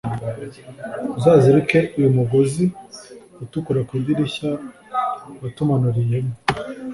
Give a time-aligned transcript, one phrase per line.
[1.17, 2.63] uzazirike uyu mugozi
[3.43, 4.49] utukura ku idirishya
[5.41, 6.33] watumanuriyemo